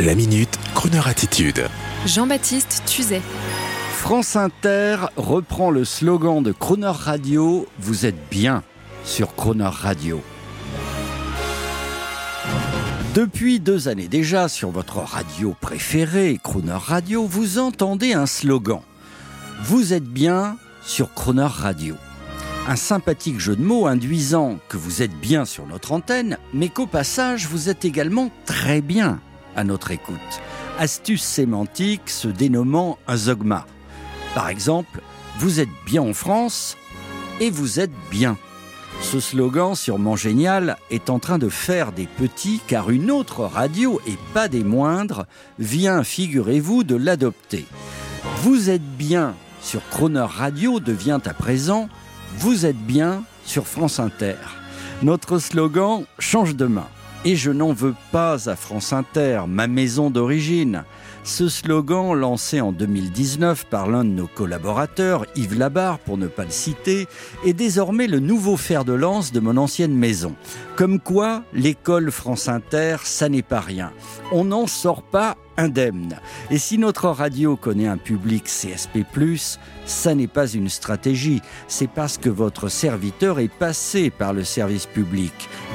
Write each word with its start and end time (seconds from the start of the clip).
La 0.00 0.14
minute, 0.14 0.58
Kroneur 0.74 1.08
attitude. 1.08 1.66
Jean-Baptiste 2.06 2.84
Tuzet. 2.86 3.20
France 3.92 4.34
Inter 4.34 4.96
reprend 5.18 5.70
le 5.70 5.84
slogan 5.84 6.42
de 6.42 6.52
Croner 6.52 6.86
Radio 6.86 7.66
Vous 7.78 8.06
êtes 8.06 8.30
bien 8.30 8.62
sur 9.04 9.34
Croner 9.34 9.68
Radio. 9.70 10.22
Depuis 13.14 13.60
deux 13.60 13.88
années 13.88 14.08
déjà, 14.08 14.48
sur 14.48 14.70
votre 14.70 15.00
radio 15.00 15.54
préférée, 15.60 16.40
Croner 16.42 16.78
Radio, 16.78 17.26
vous 17.26 17.58
entendez 17.58 18.14
un 18.14 18.24
slogan. 18.24 18.80
Vous 19.64 19.92
êtes 19.92 20.08
bien 20.08 20.56
sur 20.82 21.12
Croner 21.12 21.46
Radio. 21.46 21.94
Un 22.66 22.76
sympathique 22.76 23.38
jeu 23.38 23.54
de 23.54 23.62
mots 23.62 23.86
induisant 23.86 24.60
que 24.70 24.78
vous 24.78 25.02
êtes 25.02 25.20
bien 25.20 25.44
sur 25.44 25.66
notre 25.66 25.92
antenne, 25.92 26.38
mais 26.54 26.70
qu'au 26.70 26.86
passage, 26.86 27.46
vous 27.48 27.68
êtes 27.68 27.84
également 27.84 28.30
très 28.46 28.80
bien 28.80 29.20
à 29.56 29.64
notre 29.64 29.90
écoute. 29.90 30.16
Astuce 30.78 31.22
sémantique 31.22 32.08
se 32.08 32.28
dénommant 32.28 32.98
un 33.06 33.16
zogma. 33.16 33.66
Par 34.34 34.48
exemple, 34.48 35.00
vous 35.38 35.60
êtes 35.60 35.68
bien 35.86 36.02
en 36.02 36.12
France 36.12 36.76
et 37.40 37.50
vous 37.50 37.80
êtes 37.80 37.92
bien. 38.10 38.36
Ce 39.00 39.18
slogan 39.18 39.74
sûrement 39.74 40.14
génial 40.14 40.76
est 40.90 41.10
en 41.10 41.18
train 41.18 41.38
de 41.38 41.48
faire 41.48 41.92
des 41.92 42.06
petits 42.06 42.60
car 42.66 42.90
une 42.90 43.10
autre 43.10 43.44
radio, 43.44 44.00
et 44.06 44.18
pas 44.34 44.46
des 44.48 44.62
moindres, 44.62 45.26
vient, 45.58 46.04
figurez-vous, 46.04 46.84
de 46.84 46.96
l'adopter. 46.96 47.66
Vous 48.42 48.68
êtes 48.68 48.96
bien 48.96 49.34
sur 49.62 49.80
Croner 49.88 50.26
Radio 50.26 50.80
devient 50.80 51.20
à 51.24 51.34
présent 51.34 51.88
Vous 52.38 52.66
êtes 52.66 52.78
bien 52.78 53.24
sur 53.44 53.66
France 53.66 53.98
Inter. 53.98 54.36
Notre 55.02 55.38
slogan 55.38 56.04
change 56.18 56.54
de 56.54 56.66
main. 56.66 56.86
Et 57.26 57.36
je 57.36 57.50
n'en 57.50 57.74
veux 57.74 57.94
pas 58.12 58.48
à 58.48 58.56
France 58.56 58.94
Inter, 58.94 59.42
ma 59.46 59.66
maison 59.66 60.08
d'origine. 60.08 60.84
Ce 61.22 61.50
slogan, 61.50 62.14
lancé 62.14 62.62
en 62.62 62.72
2019 62.72 63.66
par 63.66 63.90
l'un 63.90 64.04
de 64.04 64.10
nos 64.10 64.26
collaborateurs, 64.26 65.26
Yves 65.36 65.58
Labarre 65.58 65.98
pour 65.98 66.16
ne 66.16 66.28
pas 66.28 66.44
le 66.44 66.50
citer, 66.50 67.06
est 67.44 67.52
désormais 67.52 68.06
le 68.06 68.20
nouveau 68.20 68.56
fer 68.56 68.86
de 68.86 68.94
lance 68.94 69.32
de 69.32 69.40
mon 69.40 69.58
ancienne 69.58 69.94
maison. 69.94 70.34
Comme 70.76 70.98
quoi, 70.98 71.42
l'école 71.52 72.10
France 72.10 72.48
Inter, 72.48 72.96
ça 73.04 73.28
n'est 73.28 73.42
pas 73.42 73.60
rien. 73.60 73.92
On 74.32 74.44
n'en 74.44 74.66
sort 74.66 75.02
pas 75.02 75.36
indemne. 75.60 76.18
Et 76.50 76.58
si 76.58 76.78
notre 76.78 77.08
radio 77.08 77.56
connaît 77.56 77.86
un 77.86 77.98
public 77.98 78.44
CSP+, 78.44 79.04
ça 79.84 80.14
n'est 80.14 80.26
pas 80.26 80.48
une 80.48 80.68
stratégie, 80.68 81.42
c'est 81.68 81.90
parce 81.90 82.18
que 82.18 82.30
votre 82.30 82.68
serviteur 82.68 83.38
est 83.38 83.52
passé 83.52 84.10
par 84.10 84.32
le 84.32 84.44
service 84.44 84.86
public. 84.86 85.32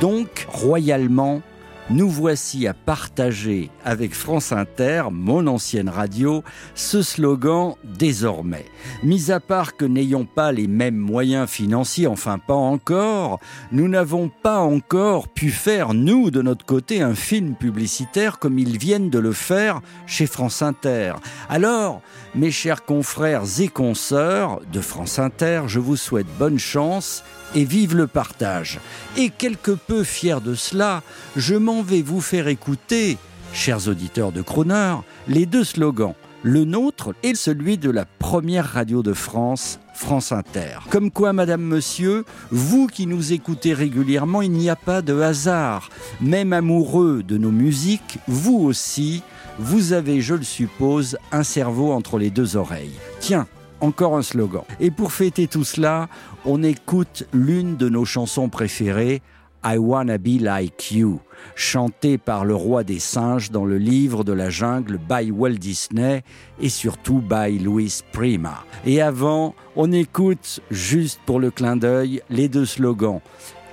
Donc, 0.00 0.46
royalement, 0.48 1.42
nous 1.90 2.08
voici 2.08 2.66
à 2.66 2.74
partager 2.74 3.70
avec 3.84 4.14
France 4.14 4.52
Inter, 4.52 5.04
mon 5.10 5.46
ancienne 5.46 5.88
radio, 5.88 6.42
ce 6.74 7.02
slogan 7.02 7.74
désormais. 7.84 8.66
Mis 9.02 9.30
à 9.30 9.40
part 9.40 9.76
que 9.76 9.84
n'ayons 9.84 10.24
pas 10.26 10.52
les 10.52 10.66
mêmes 10.66 10.96
moyens 10.96 11.48
financiers, 11.48 12.06
enfin 12.06 12.38
pas 12.38 12.54
encore, 12.54 13.40
nous 13.72 13.88
n'avons 13.88 14.30
pas 14.42 14.58
encore 14.58 15.28
pu 15.28 15.50
faire, 15.50 15.94
nous, 15.94 16.30
de 16.30 16.42
notre 16.42 16.66
côté, 16.66 17.00
un 17.00 17.14
film 17.14 17.54
publicitaire 17.54 18.38
comme 18.38 18.58
ils 18.58 18.78
viennent 18.78 19.10
de 19.10 19.18
le 19.18 19.32
faire 19.32 19.80
chez 20.06 20.26
France 20.26 20.62
Inter. 20.62 21.14
Alors, 21.48 22.02
mes 22.34 22.50
chers 22.50 22.84
confrères 22.84 23.42
et 23.60 23.68
consoeurs 23.68 24.60
de 24.72 24.80
France 24.80 25.18
Inter, 25.18 25.62
je 25.66 25.80
vous 25.80 25.96
souhaite 25.96 26.26
bonne 26.38 26.58
chance 26.58 27.24
et 27.54 27.64
vive 27.64 27.96
le 27.96 28.06
partage. 28.06 28.80
Et 29.16 29.30
quelque 29.30 29.70
peu 29.70 30.04
fier 30.04 30.40
de 30.40 30.54
cela, 30.54 31.02
je 31.36 31.54
m'en 31.54 31.82
vais 31.82 32.02
vous 32.02 32.20
faire 32.20 32.48
écouter, 32.48 33.16
chers 33.52 33.88
auditeurs 33.88 34.32
de 34.32 34.42
Croner, 34.42 34.96
les 35.26 35.46
deux 35.46 35.64
slogans, 35.64 36.14
le 36.42 36.64
nôtre 36.64 37.14
et 37.22 37.34
celui 37.34 37.78
de 37.78 37.90
la 37.90 38.04
première 38.04 38.66
radio 38.66 39.02
de 39.02 39.12
France, 39.12 39.80
France 39.94 40.30
Inter. 40.30 40.78
Comme 40.90 41.10
quoi, 41.10 41.32
Madame, 41.32 41.62
Monsieur, 41.62 42.24
vous 42.50 42.86
qui 42.86 43.06
nous 43.06 43.32
écoutez 43.32 43.74
régulièrement, 43.74 44.42
il 44.42 44.52
n'y 44.52 44.70
a 44.70 44.76
pas 44.76 45.02
de 45.02 45.20
hasard. 45.20 45.90
Même 46.20 46.52
amoureux 46.52 47.22
de 47.22 47.36
nos 47.38 47.50
musiques, 47.50 48.18
vous 48.28 48.58
aussi, 48.58 49.22
vous 49.58 49.92
avez, 49.92 50.20
je 50.20 50.34
le 50.34 50.44
suppose, 50.44 51.18
un 51.32 51.42
cerveau 51.42 51.92
entre 51.92 52.18
les 52.18 52.30
deux 52.30 52.56
oreilles. 52.56 52.94
Tiens, 53.20 53.46
encore 53.80 54.16
un 54.16 54.22
slogan. 54.22 54.62
Et 54.80 54.90
pour 54.90 55.12
fêter 55.12 55.46
tout 55.46 55.64
cela, 55.64 56.08
on 56.44 56.62
écoute 56.62 57.26
l'une 57.32 57.76
de 57.76 57.88
nos 57.88 58.04
chansons 58.04 58.48
préférées, 58.48 59.22
I 59.64 59.76
Wanna 59.76 60.18
Be 60.18 60.40
Like 60.40 60.92
You, 60.92 61.20
chantée 61.56 62.18
par 62.18 62.44
le 62.44 62.54
roi 62.54 62.84
des 62.84 63.00
singes 63.00 63.50
dans 63.50 63.64
le 63.64 63.76
livre 63.78 64.22
de 64.22 64.32
la 64.32 64.50
jungle 64.50 64.98
by 64.98 65.32
Walt 65.32 65.58
Disney 65.58 66.22
et 66.60 66.68
surtout 66.68 67.20
by 67.20 67.58
Louis 67.58 68.00
Prima. 68.12 68.64
Et 68.86 69.02
avant, 69.02 69.56
on 69.74 69.90
écoute, 69.90 70.60
juste 70.70 71.20
pour 71.26 71.40
le 71.40 71.50
clin 71.50 71.76
d'œil, 71.76 72.22
les 72.30 72.48
deux 72.48 72.66
slogans. 72.66 73.20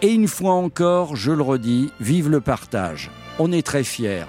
Et 0.00 0.12
une 0.12 0.28
fois 0.28 0.52
encore, 0.52 1.16
je 1.16 1.32
le 1.32 1.42
redis, 1.42 1.90
vive 2.00 2.30
le 2.30 2.40
partage. 2.40 3.10
On 3.38 3.52
est 3.52 3.66
très 3.66 3.84
fiers. 3.84 4.24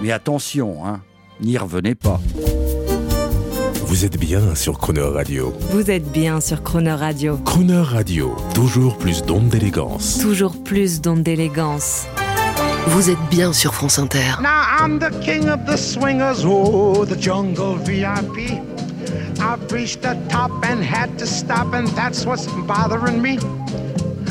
Mais 0.00 0.12
attention, 0.12 0.84
hein, 0.84 1.00
n'y 1.40 1.56
revenez 1.56 1.94
pas. 1.94 2.20
Vous 3.86 4.04
êtes 4.04 4.18
bien 4.18 4.54
sur 4.54 4.78
Croner 4.78 5.02
Radio. 5.02 5.52
Vous 5.70 5.90
êtes 5.90 6.10
bien 6.10 6.40
sur 6.40 6.62
Croner 6.62 6.92
Radio. 6.92 7.38
Croner 7.44 7.80
Radio, 7.80 8.34
toujours 8.54 8.98
plus 8.98 9.22
d'ondes 9.22 9.48
d'élégance. 9.48 10.18
Toujours 10.18 10.62
plus 10.62 11.00
d'ondes 11.00 11.22
d'élégance. 11.22 12.06
Vous 12.88 13.08
êtes 13.08 13.22
bien 13.30 13.52
sur 13.52 13.72
France 13.74 13.98
Inter. 13.98 14.40
Now 14.40 14.64
I'm 14.80 14.98
the 14.98 15.10
king 15.20 15.48
of 15.48 15.64
the 15.64 15.76
swingers, 15.76 16.44
oh, 16.44 17.04
the 17.06 17.16
jungle 17.18 17.76
VIP. 17.76 18.60
I've 19.40 19.70
reached 19.70 20.02
the 20.02 20.16
top 20.28 20.50
and 20.64 20.82
had 20.82 21.16
to 21.18 21.26
stop, 21.26 21.72
and 21.72 21.86
that's 21.94 22.26
what's 22.26 22.46
bothering 22.66 23.22
me. 23.22 23.38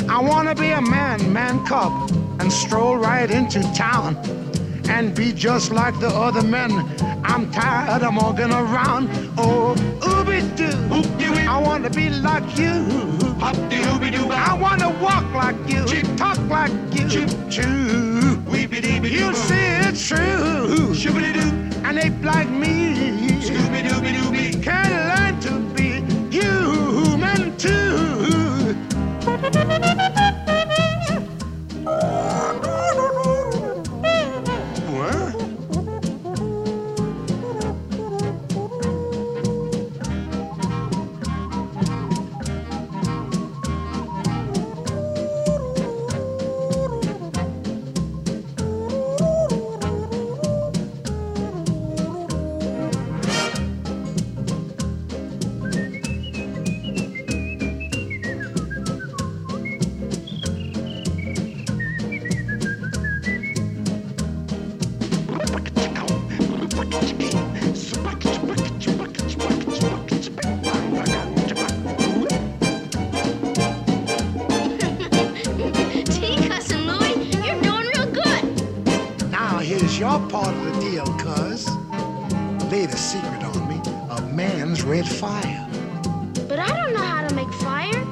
I 0.09 0.19
wanna 0.21 0.55
be 0.55 0.71
a 0.71 0.81
man, 0.81 1.31
man 1.31 1.65
cub, 1.65 2.11
and 2.39 2.51
stroll 2.51 2.97
right 2.97 3.31
into 3.31 3.61
town 3.73 4.17
and 4.89 5.15
be 5.15 5.31
just 5.31 5.71
like 5.71 5.99
the 5.99 6.07
other 6.07 6.43
men. 6.43 6.71
I'm 7.23 7.51
tired 7.51 8.03
of 8.03 8.15
walking 8.15 8.51
around. 8.51 9.09
Oh, 9.37 9.75
ooby 10.01 10.41
doo. 10.55 10.77
I 11.47 11.57
wanna 11.59 11.89
be 11.89 12.09
like 12.09 12.57
you. 12.57 12.85
Hop 13.39 13.55
de 13.69 13.77
ooby 13.77 14.11
doo. 14.11 14.31
I 14.31 14.53
wanna 14.53 14.89
walk 15.01 15.25
like 15.33 15.57
you, 15.67 15.85
talk 16.17 16.39
like 16.49 16.71
you. 16.93 17.07
Choo. 17.49 17.93
You'll 19.03 19.33
see 19.33 19.55
it's 19.87 20.07
true. 20.07 20.93
And 21.85 21.97
they 21.97 22.09
like 22.21 22.49
me. 22.49 22.82
Part 80.33 80.47
of 80.47 80.65
the 80.65 80.81
deal, 80.81 81.05
cuz. 81.19 81.69
Laid 82.71 82.89
a 82.89 82.97
secret 82.97 83.43
on 83.43 83.67
me, 83.69 83.79
a 84.09 84.19
man's 84.33 84.81
red 84.81 85.07
fire. 85.07 85.69
But 86.49 86.57
I 86.57 86.69
don't 86.69 86.91
know 86.91 87.03
how 87.03 87.27
to 87.27 87.35
make 87.35 87.53
fire. 87.61 88.03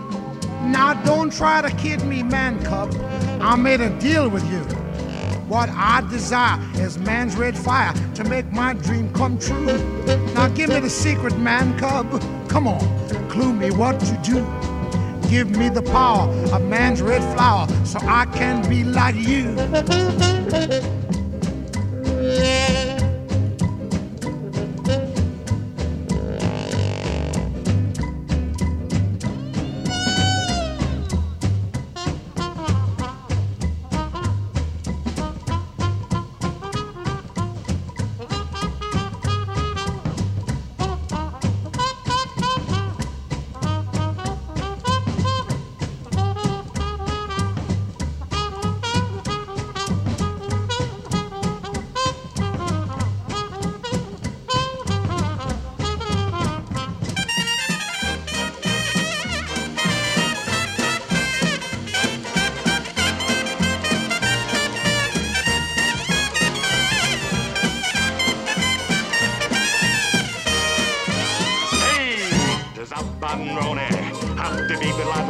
Now 0.67 0.93
don't 1.03 1.33
try 1.33 1.63
to 1.63 1.75
kid 1.77 2.03
me, 2.05 2.21
man 2.21 2.63
cub. 2.63 2.93
I 3.41 3.55
made 3.55 3.81
a 3.81 3.89
deal 3.99 4.29
with 4.29 4.47
you. 4.51 4.59
What 5.49 5.69
I 5.69 6.07
desire 6.11 6.59
is 6.75 6.99
man's 6.99 7.35
red 7.35 7.57
fire 7.57 7.91
to 8.13 8.23
make 8.23 8.51
my 8.51 8.73
dream 8.73 9.11
come 9.13 9.39
true. 9.39 9.79
Now 10.35 10.47
give 10.49 10.69
me 10.69 10.79
the 10.79 10.91
secret, 10.91 11.35
man 11.39 11.75
cub. 11.79 12.07
Come 12.47 12.67
on, 12.67 12.83
clue 13.29 13.51
me 13.51 13.71
what 13.71 13.99
to 13.99 14.15
do. 14.17 14.45
Give 15.27 15.49
me 15.49 15.69
the 15.69 15.81
power 15.81 16.29
of 16.53 16.61
man's 16.65 17.01
red 17.01 17.23
flower 17.33 17.67
so 17.83 17.97
I 18.03 18.25
can 18.27 18.61
be 18.69 18.83
like 18.83 19.15
you. 19.15 19.55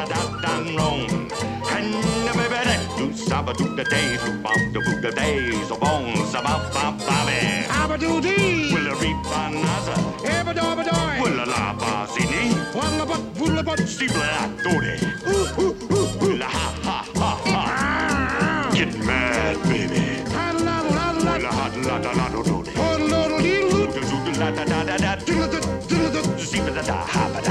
da 0.05 0.15
da 0.15 0.41
dang 0.41 0.75
long. 0.75 1.09
And 1.75 1.93
the 2.25 2.33
baby 2.37 2.59
da 2.67 2.97
do 2.97 3.13
saba 3.13 3.53
do 3.53 3.75
da 3.75 3.83
day 3.83 4.17
do 4.23 4.31
bop 4.43 4.57
do 4.73 4.81
boo 4.81 5.01
da 5.01 5.11
day 5.11 5.51
so 5.67 5.75
bong 5.77 6.15
saba 6.31 6.53
bop 6.73 6.97
bobby. 7.05 7.65
Abba 7.69 7.97
do 7.97 8.21
dee. 8.21 8.73
Will 8.73 8.87
a 8.87 8.95
reap 8.95 9.17
another. 9.41 9.97
Ebba 10.25 10.53
do 10.53 10.75
ba 10.77 10.83
doy. 10.89 11.21
Will 11.21 11.39
a 11.43 11.45
la 11.45 11.73
ba 11.73 12.07
zini. 12.13 12.43
Walla 12.75 13.05
but 13.05 13.21
wulla 13.39 13.63
but 13.63 13.79
steeple 13.87 14.21
a 14.21 14.49
do 14.63 14.73
de. 14.81 14.93
Ooh 15.27 15.47
ooh 15.61 15.75
ooh. 15.93 16.07
Will 16.21 16.41
a 16.41 16.45
ha 16.45 16.67
ha 16.83 16.97
ha 17.15 17.31
ha. 17.45 18.71
Get 18.73 18.93
mad 19.05 19.57
baby. 19.69 20.03
La 20.33 20.51
la 20.51 20.77
la. 20.97 21.33
Will 21.37 21.45
a 21.45 21.51
ha 21.51 21.65
la 21.87 21.97
la 21.97 22.11
la 22.19 22.29
do 22.29 22.43
do 22.43 22.63
de. 22.63 22.71
Ha 22.71 22.87
la 23.11 23.25
la 23.27 23.37
la. 23.37 23.41
Do 23.41 24.01
do 24.09 24.17
do 24.25 24.31
la 24.39 24.49
da 24.51 24.63
da 24.65 24.83
da 24.83 24.97
da. 24.97 25.15
Do 25.27 25.35
do 25.53 25.59
do 25.61 26.09
do 26.11 26.21
do. 26.21 26.21
Steeple 26.39 26.73
da 26.73 26.81
da 26.81 26.97
ha 27.13 27.29
ba 27.33 27.41
da. 27.41 27.50